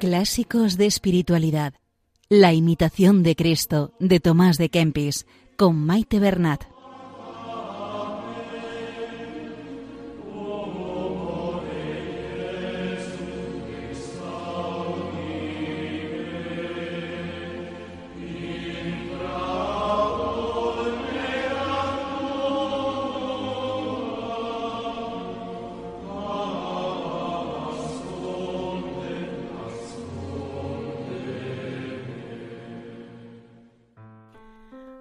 [0.00, 1.74] Clásicos de espiritualidad.
[2.30, 5.26] La imitación de Cristo de Tomás de Kempis
[5.58, 6.69] con Maite Bernat.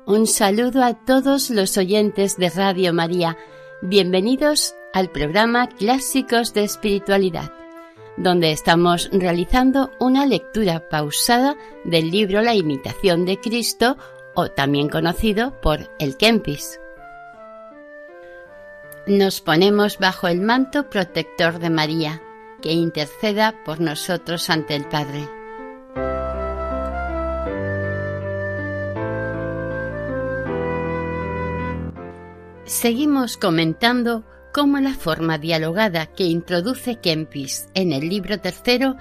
[0.09, 3.37] Un saludo a todos los oyentes de Radio María.
[3.83, 7.51] Bienvenidos al programa Clásicos de Espiritualidad,
[8.17, 13.97] donde estamos realizando una lectura pausada del libro La imitación de Cristo,
[14.33, 16.79] o también conocido por el Kempis.
[19.05, 22.23] Nos ponemos bajo el manto protector de María,
[22.63, 25.38] que interceda por nosotros ante el Padre.
[32.69, 38.95] Seguimos comentando cómo la forma dialogada que introduce Kempis en el libro tercero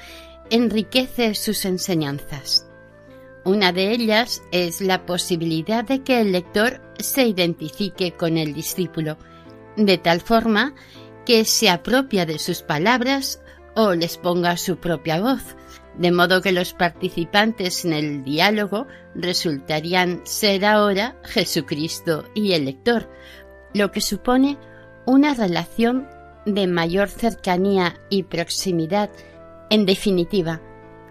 [0.49, 2.67] enriquece sus enseñanzas.
[3.45, 9.19] Una de ellas es la posibilidad de que el lector se identifique con el discípulo,
[9.77, 10.75] de tal forma
[11.27, 13.43] que se apropia de sus palabras
[13.77, 15.43] o les ponga su propia voz,
[15.99, 23.11] de modo que los participantes en el diálogo resultarían ser ahora Jesucristo y el lector,
[23.75, 24.59] lo que supone
[25.07, 26.09] una relación
[26.45, 29.11] de mayor cercanía y proximidad,
[29.71, 30.61] en definitiva,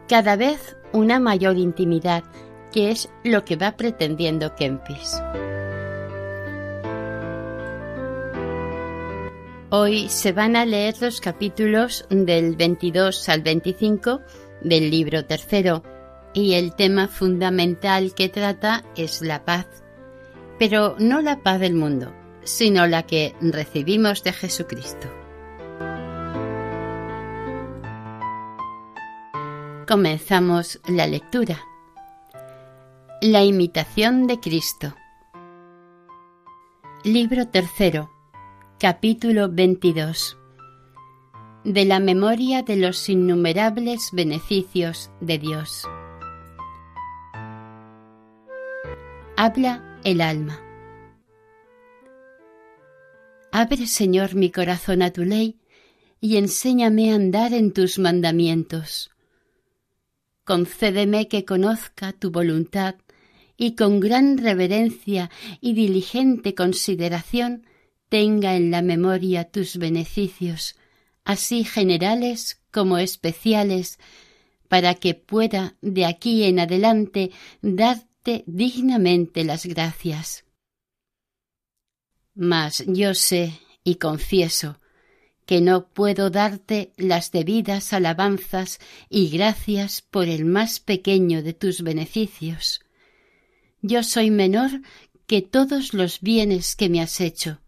[0.07, 2.23] cada vez una mayor intimidad,
[2.71, 5.21] que es lo que va pretendiendo Kempis.
[9.69, 14.21] Hoy se van a leer los capítulos del 22 al 25
[14.61, 15.83] del libro tercero
[16.33, 19.67] y el tema fundamental que trata es la paz,
[20.57, 22.13] pero no la paz del mundo,
[22.47, 25.07] sino la que recibimos de Jesucristo.
[29.85, 31.59] Comenzamos la lectura.
[33.21, 34.95] La imitación de Cristo.
[37.03, 38.09] Libro tercero,
[38.79, 40.37] capítulo 22.
[41.65, 45.83] De la memoria de los innumerables beneficios de Dios.
[49.35, 50.66] Habla el alma.
[53.59, 55.57] Abre, Señor, mi corazón a tu ley
[56.21, 59.09] y enséñame a andar en tus mandamientos.
[60.43, 62.97] Concédeme que conozca tu voluntad
[63.57, 67.65] y con gran reverencia y diligente consideración
[68.09, 70.75] tenga en la memoria tus beneficios,
[71.25, 73.97] así generales como especiales,
[74.67, 77.31] para que pueda de aquí en adelante
[77.63, 80.46] darte dignamente las gracias.
[82.37, 84.79] Mas yo sé y confieso
[85.47, 91.81] que no puedo darte las debidas alabanzas y gracias por el más pequeño de tus
[91.81, 92.81] beneficios.
[93.81, 94.69] Yo soy menor
[95.25, 97.59] que todos los bienes que me has hecho,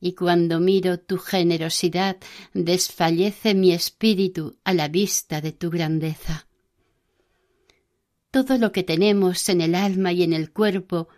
[0.00, 2.18] y cuando miro tu generosidad
[2.54, 6.46] desfallece mi espíritu a la vista de tu grandeza.
[8.30, 11.08] Todo lo que tenemos en el alma y en el cuerpo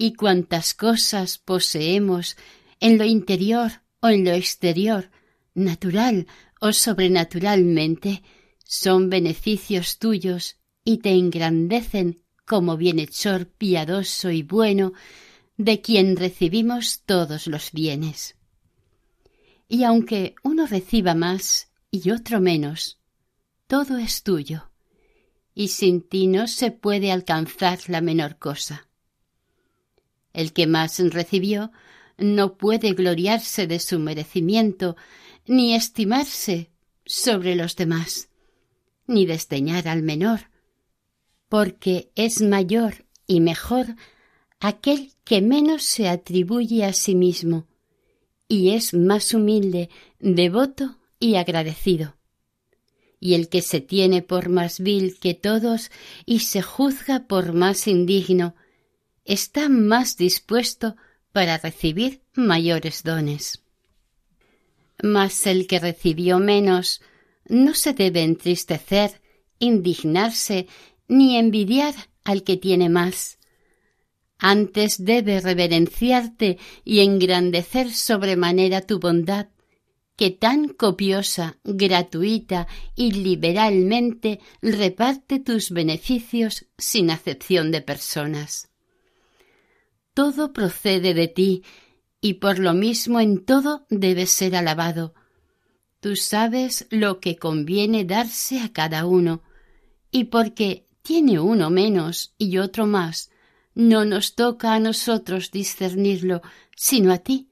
[0.00, 2.36] y cuantas cosas poseemos
[2.78, 5.10] en lo interior o en lo exterior,
[5.54, 6.28] natural
[6.60, 8.22] o sobrenaturalmente,
[8.64, 14.92] son beneficios tuyos y te engrandecen como bienhechor piadoso y bueno,
[15.56, 18.36] de quien recibimos todos los bienes.
[19.66, 23.00] Y aunque uno reciba más y otro menos,
[23.66, 24.70] todo es tuyo,
[25.56, 28.87] y sin ti no se puede alcanzar la menor cosa.
[30.32, 31.72] El que más recibió
[32.16, 34.96] no puede gloriarse de su merecimiento,
[35.46, 36.70] ni estimarse
[37.06, 38.28] sobre los demás,
[39.06, 40.50] ni desdeñar al menor,
[41.48, 43.86] porque es mayor y mejor
[44.60, 47.66] aquel que menos se atribuye a sí mismo,
[48.48, 52.16] y es más humilde, devoto y agradecido.
[53.20, 55.90] Y el que se tiene por más vil que todos
[56.24, 58.54] y se juzga por más indigno,
[59.28, 60.96] está más dispuesto
[61.32, 63.62] para recibir mayores dones.
[65.02, 67.02] Mas el que recibió menos
[67.46, 69.20] no se debe entristecer,
[69.58, 70.66] indignarse,
[71.08, 71.94] ni envidiar
[72.24, 73.38] al que tiene más.
[74.38, 79.48] Antes debe reverenciarte y engrandecer sobremanera tu bondad,
[80.16, 82.66] que tan copiosa, gratuita
[82.96, 88.67] y liberalmente reparte tus beneficios sin acepción de personas.
[90.18, 91.62] Todo procede de ti
[92.20, 95.14] y por lo mismo en todo debes ser alabado.
[96.00, 99.44] Tú sabes lo que conviene darse a cada uno,
[100.10, 103.30] y porque tiene uno menos y otro más,
[103.76, 106.42] no nos toca a nosotros discernirlo,
[106.74, 107.48] sino a ti,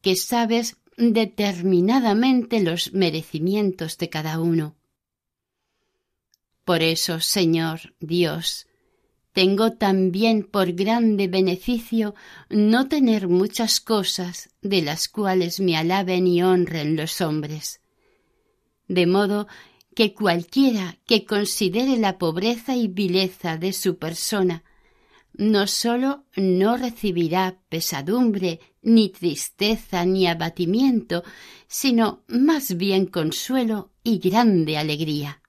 [0.00, 4.76] que sabes determinadamente los merecimientos de cada uno.
[6.64, 8.66] Por eso, Señor Dios,
[9.32, 12.14] tengo también por grande beneficio
[12.50, 17.80] no tener muchas cosas de las cuales me alaben y honren los hombres.
[18.88, 19.46] De modo
[19.94, 24.64] que cualquiera que considere la pobreza y vileza de su persona,
[25.34, 31.22] no sólo no recibirá pesadumbre, ni tristeza, ni abatimiento,
[31.68, 35.40] sino más bien consuelo y grande alegría.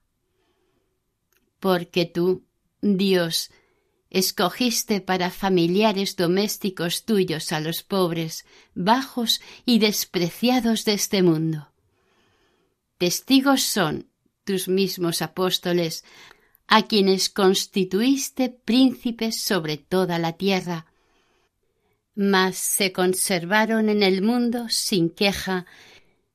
[1.60, 2.44] Porque tú,
[2.80, 3.50] Dios,
[4.10, 11.72] escogiste para familiares domésticos tuyos a los pobres, bajos y despreciados de este mundo.
[12.98, 14.08] Testigos son
[14.44, 16.04] tus mismos apóstoles,
[16.66, 20.86] a quienes constituiste príncipes sobre toda la tierra,
[22.14, 25.66] mas se conservaron en el mundo sin queja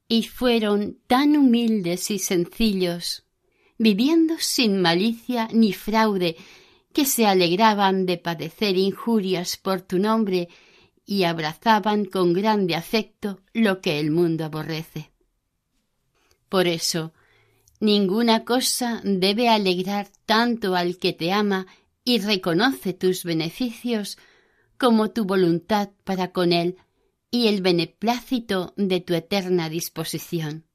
[0.08, 3.24] y fueron tan humildes y sencillos,
[3.78, 6.36] viviendo sin malicia ni fraude,
[6.94, 10.50] que se alegraban de padecer injurias por tu nombre
[11.06, 15.12] y abrazaban con grande afecto lo que el mundo aborrece.
[16.50, 17.14] Por eso,
[17.80, 21.68] ninguna cosa debe alegrar tanto al que te ama
[22.04, 24.18] y reconoce tus beneficios
[24.78, 26.78] como tu voluntad para con él
[27.32, 30.66] y el beneplácito de tu eterna disposición.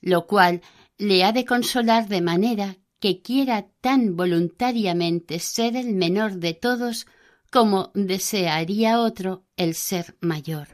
[0.00, 0.62] Lo cual
[0.96, 7.06] le ha de consolar de manera que quiera tan voluntariamente ser el menor de todos
[7.50, 10.68] como desearía otro el ser mayor.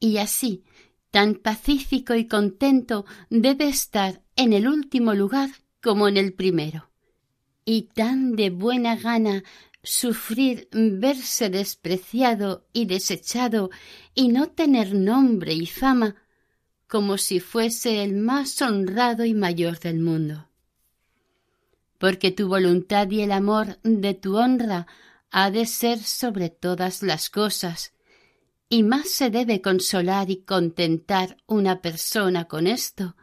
[0.00, 0.64] Y así,
[1.10, 6.90] tan pacífico y contento debe estar en el último lugar como en el primero,
[7.64, 9.44] y tan de buena gana
[9.82, 13.70] sufrir verse despreciado y desechado
[14.14, 16.16] y no tener nombre y fama
[16.88, 20.48] como si fuese el más honrado y mayor del mundo.
[21.98, 24.86] Porque tu voluntad y el amor de tu honra
[25.30, 27.92] ha de ser sobre todas las cosas,
[28.68, 33.16] y más se debe consolar y contentar una persona con esto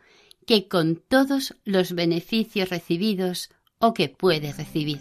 [0.46, 3.50] que con todos los beneficios recibidos
[3.80, 5.00] o que puede recibir.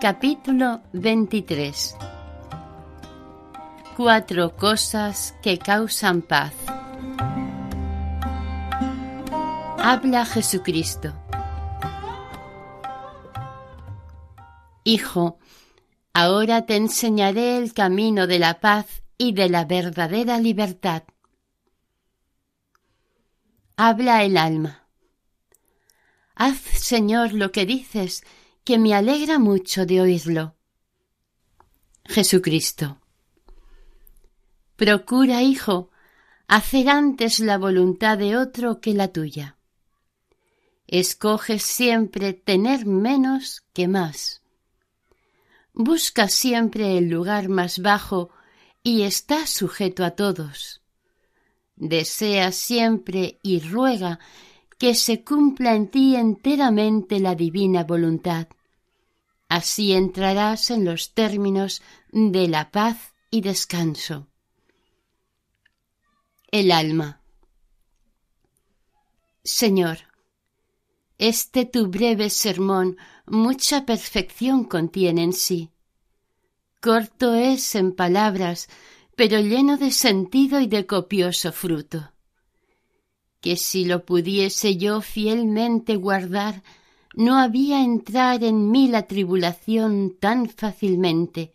[0.00, 1.94] Capítulo 23
[3.96, 6.52] Cuatro cosas que causan paz.
[9.78, 11.14] Habla Jesucristo.
[14.82, 15.38] Hijo,
[16.12, 21.04] ahora te enseñaré el camino de la paz y de la verdadera libertad.
[23.76, 24.88] Habla el alma.
[26.34, 28.24] Haz, Señor, lo que dices,
[28.64, 30.56] que me alegra mucho de oírlo.
[32.06, 32.98] Jesucristo.
[34.76, 35.90] Procura, hijo,
[36.48, 39.56] hacer antes la voluntad de otro que la tuya.
[40.88, 44.42] Escoge siempre tener menos que más.
[45.72, 48.30] Busca siempre el lugar más bajo
[48.82, 50.82] y está sujeto a todos.
[51.76, 54.18] Desea siempre y ruega
[54.76, 58.48] que se cumpla en ti enteramente la divina voluntad.
[59.48, 64.26] Así entrarás en los términos de la paz y descanso
[66.54, 67.20] el alma.
[69.42, 69.98] Señor,
[71.18, 72.96] este tu breve sermón
[73.26, 75.70] mucha perfección contiene en sí.
[76.80, 78.68] Corto es en palabras,
[79.16, 82.12] pero lleno de sentido y de copioso fruto.
[83.40, 86.62] Que si lo pudiese yo fielmente guardar,
[87.16, 91.52] no había entrar en mí la tribulación tan fácilmente,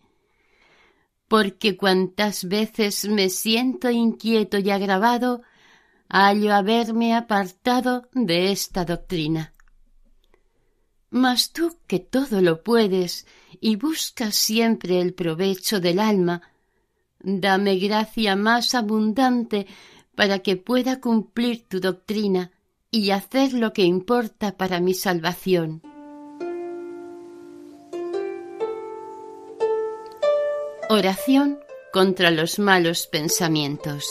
[1.29, 5.43] porque cuantas veces me siento inquieto y agravado,
[6.09, 9.53] hallo haberme apartado de esta doctrina.
[11.11, 13.27] Mas tú que todo lo puedes
[13.61, 16.41] y buscas siempre el provecho del alma,
[17.19, 19.67] dame gracia más abundante
[20.15, 22.51] para que pueda cumplir tu doctrina
[22.89, 25.83] y hacer lo que importa para mi salvación.
[30.91, 31.59] Oración
[31.93, 34.07] contra los malos pensamientos.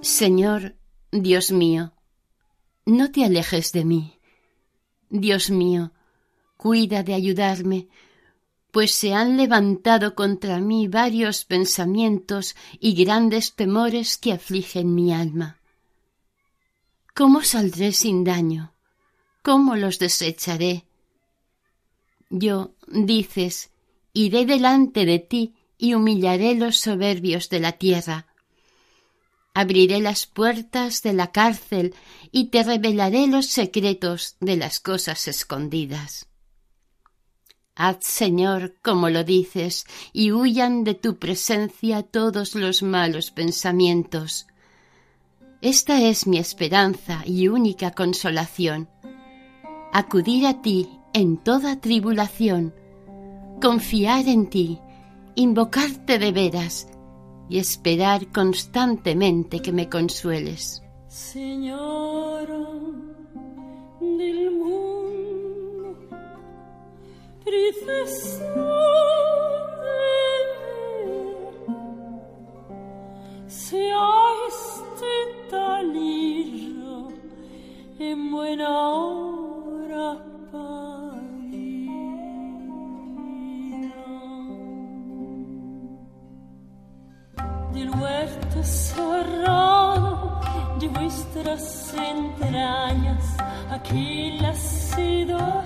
[0.00, 0.74] Señor,
[1.12, 1.92] Dios mío,
[2.86, 4.18] no te alejes de mí.
[5.10, 5.92] Dios mío,
[6.56, 7.86] cuida de ayudarme,
[8.72, 15.60] pues se han levantado contra mí varios pensamientos y grandes temores que afligen mi alma.
[17.14, 18.74] ¿Cómo saldré sin daño?
[19.42, 20.84] ¿Cómo los desecharé?
[22.30, 23.70] Yo, dices,
[24.12, 28.26] iré delante de ti y humillaré los soberbios de la tierra.
[29.52, 31.94] Abriré las puertas de la cárcel
[32.30, 36.28] y te revelaré los secretos de las cosas escondidas.
[37.74, 44.46] Haz, Señor, como lo dices, y huyan de tu presencia todos los malos pensamientos.
[45.62, 48.88] Esta es mi esperanza y única consolación
[49.92, 52.74] acudir a ti en toda tribulación,
[53.60, 54.78] confiar en ti,
[55.34, 56.88] invocarte de veras
[57.48, 60.82] y esperar constantemente que me consueles.
[61.08, 62.68] Señora
[64.00, 65.98] del mundo,
[67.44, 68.44] princesa
[73.48, 74.90] este
[77.98, 79.49] en buena hora
[87.72, 90.40] del huerto cerrado
[90.78, 93.36] de vuestras entrañas,
[93.70, 95.64] aquel hacedor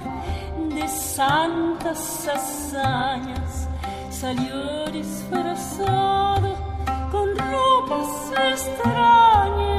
[0.75, 3.69] de santas hazañas.
[4.11, 6.57] Salió disfrazado
[7.11, 9.74] con ropas extrañas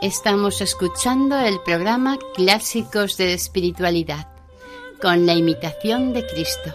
[0.00, 4.28] Estamos escuchando el programa Clásicos de Espiritualidad
[5.02, 6.72] con la imitación de Cristo.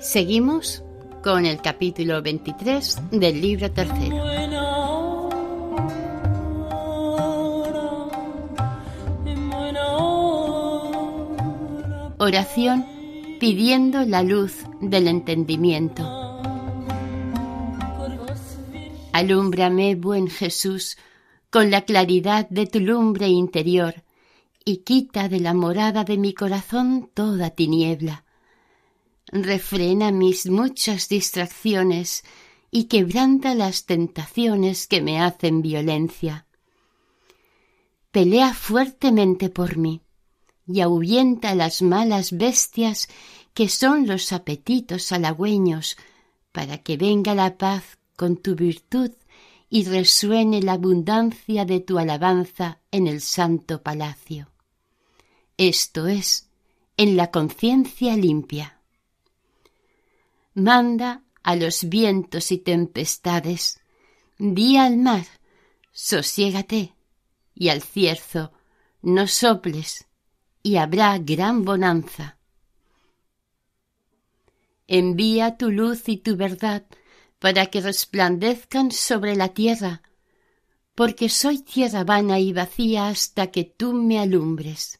[0.00, 0.82] Seguimos
[1.22, 4.16] con el capítulo 23 del libro tercero.
[12.18, 12.84] Oración
[13.38, 16.02] pidiendo la luz del entendimiento.
[19.12, 20.98] Alúmbrame, buen Jesús,
[21.50, 24.04] con la claridad de tu lumbre interior,
[24.64, 28.24] y quita de la morada de mi corazón toda tiniebla.
[29.28, 32.24] Refrena mis muchas distracciones
[32.70, 36.46] y quebranta las tentaciones que me hacen violencia.
[38.10, 40.02] Pelea fuertemente por mí
[40.66, 43.08] y ahuyenta las malas bestias
[43.54, 45.96] que son los apetitos halagüeños,
[46.52, 49.12] para que venga la paz con tu virtud
[49.68, 54.50] y resuene la abundancia de tu alabanza en el santo palacio.
[55.56, 56.48] Esto es,
[56.96, 58.80] en la conciencia limpia.
[60.54, 63.80] Manda a los vientos y tempestades,
[64.38, 65.26] di al mar,
[65.92, 66.94] sosiégate,
[67.54, 68.52] y al cierzo,
[69.02, 70.06] no soples,
[70.62, 72.36] y habrá gran bonanza.
[74.86, 76.86] Envía tu luz y tu verdad
[77.46, 80.02] para que resplandezcan sobre la tierra,
[80.96, 84.98] porque soy tierra vana y vacía hasta que tú me alumbres.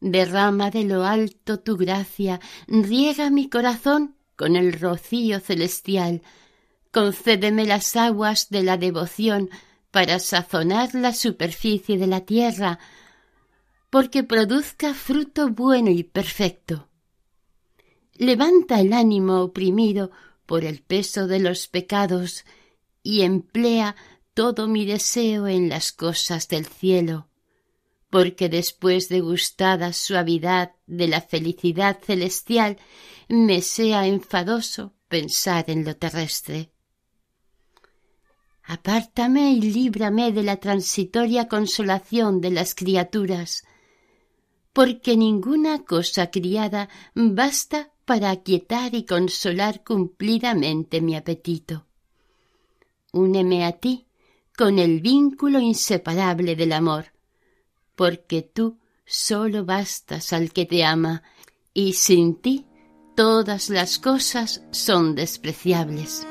[0.00, 6.22] Derrama de lo alto tu gracia, riega mi corazón con el rocío celestial,
[6.90, 9.50] concédeme las aguas de la devoción
[9.92, 12.80] para sazonar la superficie de la tierra,
[13.88, 16.88] porque produzca fruto bueno y perfecto.
[18.14, 20.10] Levanta el ánimo oprimido
[20.46, 22.44] por el peso de los pecados
[23.02, 23.96] y emplea
[24.34, 27.28] todo mi deseo en las cosas del cielo,
[28.10, 32.78] porque después de gustada suavidad de la felicidad celestial
[33.28, 36.70] me sea enfadoso pensar en lo terrestre.
[38.62, 43.64] Apártame y líbrame de la transitoria consolación de las criaturas,
[44.72, 51.86] porque ninguna cosa criada basta para aquietar y consolar cumplidamente mi apetito.
[53.12, 54.06] Úneme a ti
[54.56, 57.06] con el vínculo inseparable del amor,
[57.94, 61.22] porque tú solo bastas al que te ama,
[61.72, 62.66] y sin ti
[63.16, 66.26] todas las cosas son despreciables.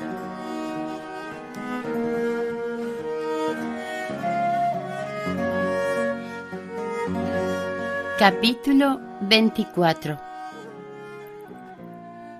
[8.18, 10.33] Capítulo 24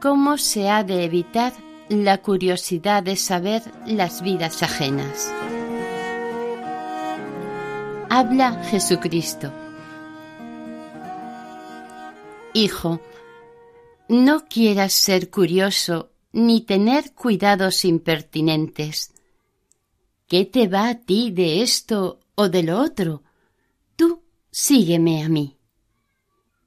[0.05, 1.55] ¿Cómo se ha de evitar
[1.89, 5.33] la curiosidad de saber las vidas ajenas?
[8.11, 9.51] Habla Jesucristo.
[12.53, 13.01] Hijo,
[14.11, 19.15] no quieras ser curioso ni tener cuidados impertinentes.
[20.29, 23.23] ¿Qué te va a ti de esto o de lo otro?
[23.97, 25.57] Tú sígueme a mí.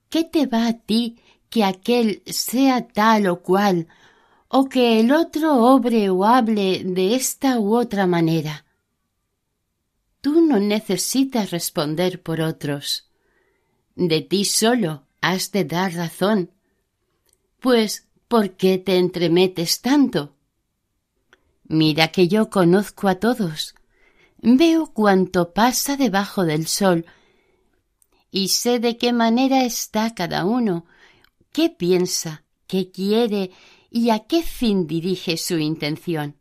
[0.10, 3.88] ¿Qué te va a ti que aquel sea tal o cual,
[4.48, 8.66] o que el otro obre o hable de esta u otra manera?
[10.22, 13.10] Tú no necesitas responder por otros.
[13.96, 16.52] De ti solo has de dar razón.
[17.60, 20.36] Pues, ¿por qué te entremetes tanto?
[21.64, 23.76] Mira que yo conozco a todos.
[24.42, 27.06] Veo cuanto pasa debajo del sol
[28.32, 30.86] y sé de qué manera está cada uno,
[31.58, 33.50] qué piensa, qué quiere
[33.90, 36.38] y a qué fin dirige su intención.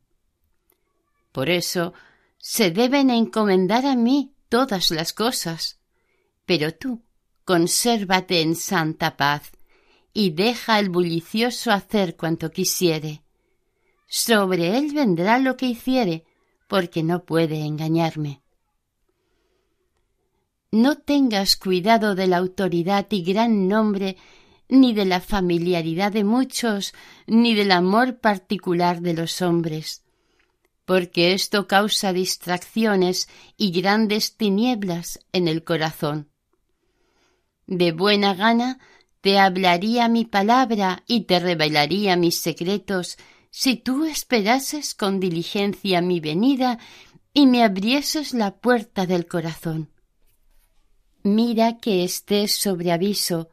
[1.32, 1.94] Por eso
[2.36, 5.80] se deben encomendar a mí todas las cosas.
[6.44, 7.02] Pero tú,
[7.46, 9.52] consérvate en santa paz
[10.12, 13.22] y deja al bullicioso hacer cuanto quisiere.
[14.06, 16.26] Sobre él vendrá lo que hiciere,
[16.68, 18.42] porque no puede engañarme.
[20.72, 24.18] No tengas cuidado de la autoridad y gran nombre,
[24.68, 26.94] ni de la familiaridad de muchos,
[27.26, 30.02] ni del amor particular de los hombres,
[30.84, 36.30] porque esto causa distracciones y grandes tinieblas en el corazón.
[37.66, 38.78] De buena gana
[39.20, 43.18] te hablaría mi palabra y te revelaría mis secretos
[43.50, 46.78] si tú esperases con diligencia mi venida
[47.32, 49.90] y me abrieses la puerta del corazón.
[51.22, 53.50] Mira que estés sobre aviso,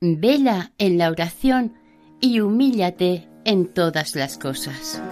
[0.00, 1.74] vela en la oración
[2.20, 5.02] y humíllate en todas las cosas.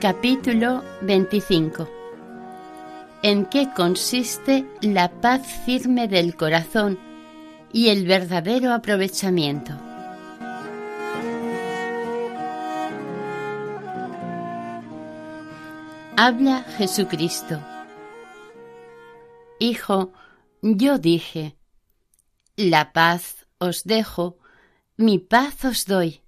[0.00, 1.88] Capítulo 25
[3.22, 6.98] ¿En qué consiste la paz firme del corazón
[7.72, 9.72] y el verdadero aprovechamiento?
[16.16, 17.60] Habla Jesucristo.
[19.58, 20.12] Hijo,
[20.62, 21.56] yo dije,
[22.56, 24.38] la paz os dejo,
[24.96, 26.22] mi paz os doy,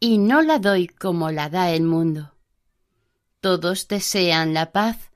[0.00, 2.34] y no la doy como la da el mundo.
[3.40, 5.10] Todos desean la paz,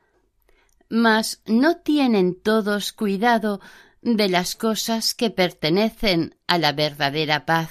[0.88, 3.60] mas no tienen todos cuidado
[4.02, 7.70] de las cosas que pertenecen a la verdadera paz.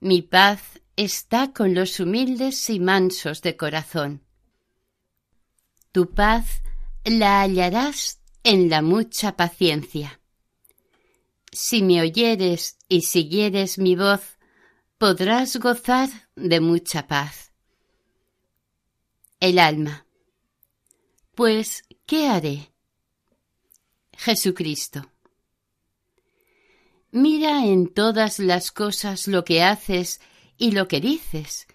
[0.00, 4.22] Mi paz está con los humildes y mansos de corazón.
[5.92, 6.62] Tu paz
[7.04, 10.20] la hallarás en la mucha paciencia.
[11.50, 14.20] Si me oyeres y siguieres mi voz,
[14.98, 17.52] podrás gozar de mucha paz.
[19.40, 20.06] El alma.
[21.34, 22.70] Pues, ¿qué haré?
[24.12, 25.10] Jesucristo.
[27.12, 30.20] Mira en todas las cosas lo que haces
[30.58, 31.66] y lo que dices,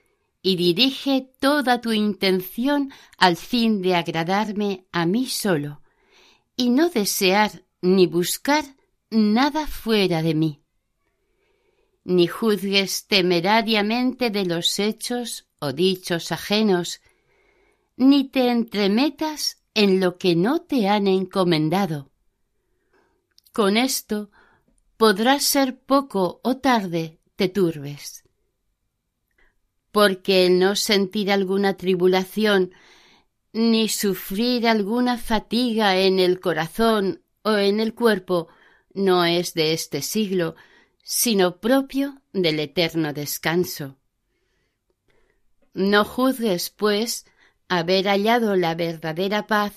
[0.42, 5.82] y dirige toda tu intención al fin de agradarme a mí solo,
[6.60, 8.66] y no desear ni buscar
[9.10, 10.62] nada fuera de mí.
[12.04, 17.00] Ni juzgues temerariamente de los hechos o dichos ajenos,
[17.96, 22.12] ni te entremetas en lo que no te han encomendado.
[23.54, 24.30] Con esto
[24.98, 28.26] podrás ser poco o tarde te turbes
[29.92, 32.74] porque el no sentir alguna tribulación,
[33.52, 38.48] ni sufrir alguna fatiga en el corazón o en el cuerpo,
[38.94, 40.56] no es de este siglo,
[41.04, 43.98] sino propio del eterno descanso.
[45.74, 47.26] No juzgues, pues,
[47.68, 49.74] haber hallado la verdadera paz,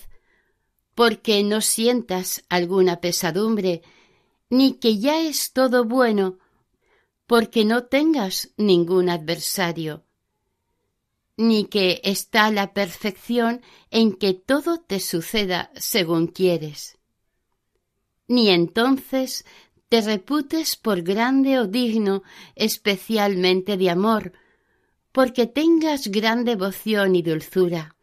[0.95, 3.83] porque no sientas alguna pesadumbre,
[4.51, 6.39] ni que ya es todo bueno,
[7.27, 10.05] porque no tengas ningún adversario,
[11.43, 16.99] ni que está la perfección en que todo te suceda según quieres.
[18.29, 19.45] Ni entonces
[19.89, 22.23] te reputes por grande o digno
[22.55, 24.33] especialmente de amor,
[25.11, 27.97] porque tengas gran devoción y dulzura,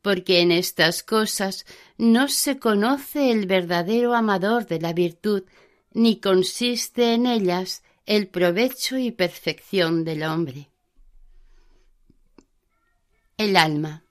[0.00, 1.66] porque en estas cosas
[1.98, 5.42] no se conoce el verdadero amador de la virtud,
[5.92, 10.70] ni consiste en ellas el provecho y perfección del hombre.
[13.38, 14.02] El alma.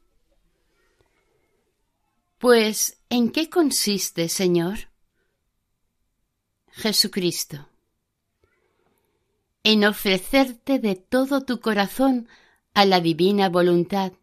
[2.38, 4.90] Pues, ¿en qué consiste, Señor?
[6.70, 7.68] Jesucristo.
[9.64, 12.28] En ofrecerte de todo tu corazón
[12.76, 14.14] a la divina voluntad,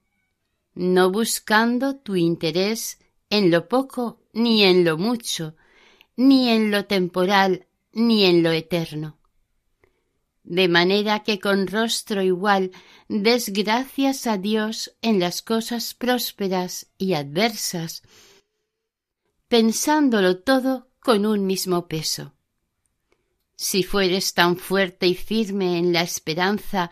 [0.74, 5.56] no buscando tu interés en lo poco ni en lo mucho,
[6.16, 9.18] ni en lo temporal ni en lo eterno
[10.44, 12.72] de manera que con rostro igual
[13.08, 18.02] des gracias a Dios en las cosas prósperas y adversas,
[19.48, 22.34] pensándolo todo con un mismo peso.
[23.56, 26.90] Si fueres tan fuerte y firme en la esperanza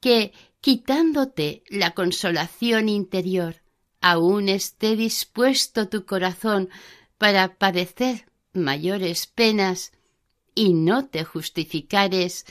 [0.00, 3.62] que, quitándote la consolación interior,
[4.00, 6.68] aún esté dispuesto tu corazón
[7.16, 9.92] para padecer mayores penas,
[10.54, 12.44] y no te justificares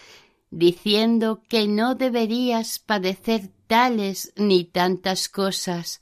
[0.52, 6.02] diciendo que no deberías padecer tales ni tantas cosas,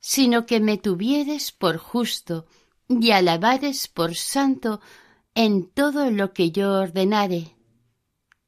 [0.00, 2.46] sino que me tuvieres por justo
[2.88, 4.80] y alabares por santo
[5.34, 7.54] en todo lo que yo ordenare.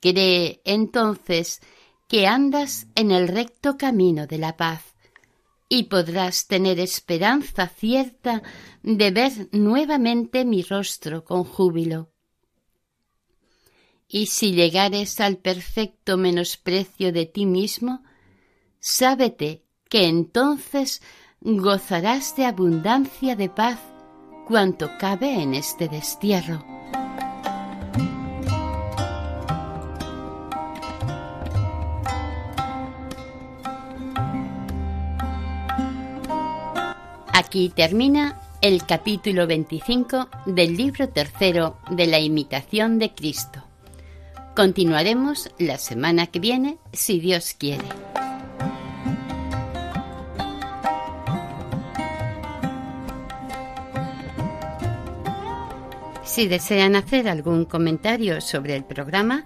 [0.00, 1.60] Cree entonces
[2.08, 4.94] que andas en el recto camino de la paz,
[5.68, 8.42] y podrás tener esperanza cierta
[8.82, 12.10] de ver nuevamente mi rostro con júbilo
[14.08, 18.02] y si llegares al perfecto menosprecio de ti mismo,
[18.80, 21.02] sábete que entonces
[21.40, 23.78] gozarás de abundancia de paz
[24.46, 26.64] cuanto cabe en este destierro.
[37.34, 43.67] Aquí termina el capítulo 25 del libro tercero de la imitación de Cristo.
[44.58, 47.84] Continuaremos la semana que viene, si Dios quiere.
[56.24, 59.44] Si desean hacer algún comentario sobre el programa,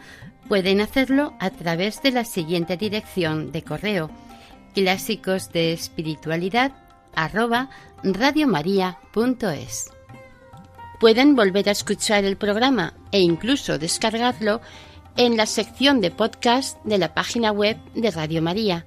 [0.48, 4.10] pueden hacerlo a través de la siguiente dirección de correo
[4.72, 6.72] clásicos de espiritualidad.
[10.98, 14.62] Pueden volver a escuchar el programa e incluso descargarlo
[15.16, 18.86] en la sección de podcast de la página web de Radio María.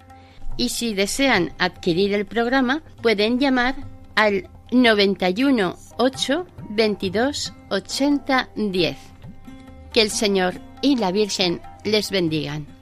[0.58, 3.76] Y si desean adquirir el programa, pueden llamar
[4.16, 8.98] al 91 8 22 80 10.
[9.94, 12.75] Que el Señor y la Virgen les bendigan.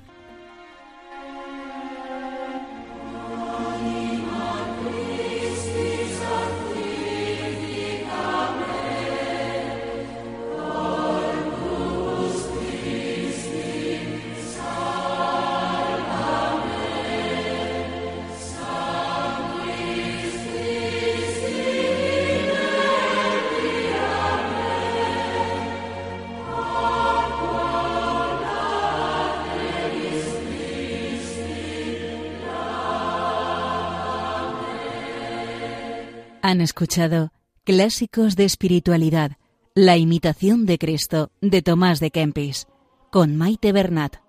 [36.45, 37.31] Han escuchado
[37.63, 39.37] Clásicos de Espiritualidad,
[39.75, 42.67] la imitación de Cristo de Tomás de Kempis,
[43.11, 44.22] con Maite Bernat.